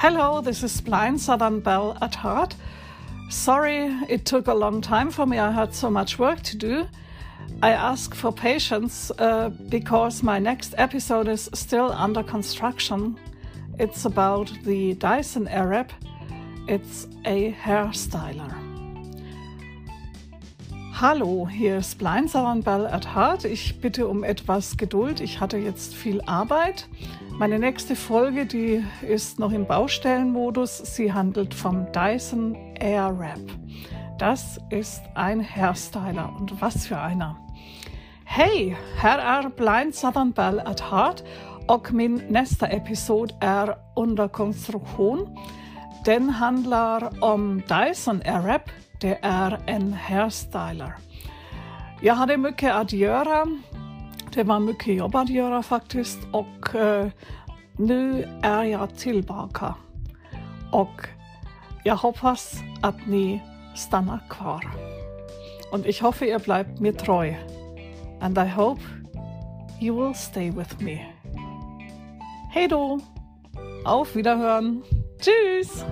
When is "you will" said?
69.80-70.14